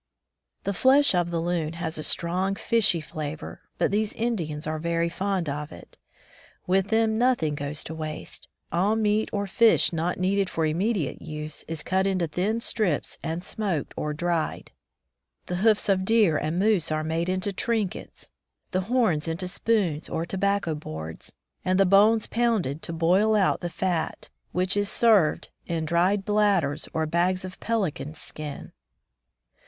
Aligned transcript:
The 0.63 0.73
flesh 0.73 1.13
of 1.13 1.29
the 1.29 1.39
loon 1.39 1.73
has 1.73 1.95
a 1.95 2.01
strong, 2.01 2.55
fishy 2.55 3.01
flavor, 3.01 3.61
but 3.77 3.91
these 3.91 4.13
Indians 4.13 4.65
are 4.65 4.79
very 4.79 5.09
fond 5.09 5.47
of 5.47 5.71
it. 5.71 5.95
With 6.65 6.87
them 6.87 7.19
noth 7.19 7.43
ing 7.43 7.53
goes 7.53 7.83
to 7.83 7.93
waste; 7.93 8.47
all 8.71 8.95
meat 8.95 9.29
or 9.31 9.45
fish 9.45 9.93
not 9.93 10.17
needed 10.17 10.49
for 10.49 10.65
inmiediate 10.65 11.21
use 11.21 11.63
is 11.67 11.83
cut 11.83 12.07
into 12.07 12.25
thin 12.25 12.61
strips 12.61 13.19
and 13.21 13.43
smoked 13.43 13.93
or 13.95 14.11
dried; 14.11 14.71
the 15.45 15.57
hoofs 15.57 15.87
of 15.87 16.03
deer 16.03 16.35
and 16.35 16.57
moose 16.57 16.91
are 16.91 17.03
made 17.03 17.29
into 17.29 17.53
trinkets, 17.53 18.31
the 18.71 18.81
horns 18.81 19.27
into 19.27 19.47
spoons 19.47 20.09
or 20.09 20.25
tobacco 20.25 20.73
boards, 20.73 21.35
and 21.63 21.79
the 21.79 21.85
bones 21.85 22.25
pounded 22.25 22.81
to 22.81 22.91
boil 22.91 23.35
out 23.35 23.61
the 23.61 23.69
fat, 23.69 24.29
which 24.51 24.75
is 24.75 24.89
pre 24.99 25.09
176 25.09 25.11
Bdck 25.11 25.45
to 25.45 25.49
the 25.67 25.75
Woods 25.77 25.85
served 25.85 25.85
in 25.85 25.85
dried 25.85 26.25
bladders 26.25 26.89
or 26.91 27.05
ba«s 27.05 27.45
of 27.45 27.59
pelican 27.59 28.15
skin. 28.15 28.71